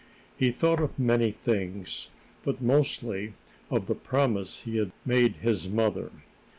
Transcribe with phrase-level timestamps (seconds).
[0.35, 2.09] He thought of many things,
[2.43, 3.33] but mostly
[3.69, 6.09] of the promise he had made his mother.